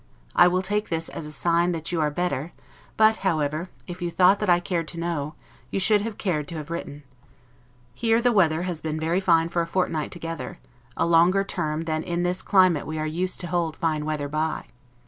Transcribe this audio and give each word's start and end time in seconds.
I 0.35 0.47
will 0.47 0.63
take 0.63 0.89
this 0.89 1.09
as 1.09 1.27
a 1.27 1.31
sign 1.31 1.73
that 1.73 1.91
you 1.91 2.01
are 2.01 2.09
better; 2.09 2.53
but, 2.97 3.17
however, 3.17 3.69
if 3.85 4.01
you 4.01 4.09
thought 4.09 4.39
that 4.39 4.49
I 4.49 4.59
cared 4.59 4.87
to 4.87 4.99
know, 4.99 5.35
you 5.69 5.79
should 5.79 6.01
have 6.01 6.17
cared 6.17 6.47
to 6.47 6.55
have 6.55 6.71
written. 6.71 7.03
Here 7.93 8.19
the 8.19 8.31
weather 8.31 8.63
has 8.63 8.81
been 8.81 8.99
very 8.99 9.19
fine 9.19 9.47
for 9.49 9.61
a 9.61 9.67
fortnight 9.67 10.09
together, 10.11 10.57
a 10.97 11.05
longer 11.05 11.43
term 11.43 11.83
than 11.83 12.01
in 12.01 12.23
this 12.23 12.41
climate 12.41 12.87
we 12.87 12.97
are 12.97 13.05
used 13.05 13.39
to 13.41 13.47
hold 13.49 13.75
fine 13.75 14.03
weather 14.03 14.27
by. 14.27 14.65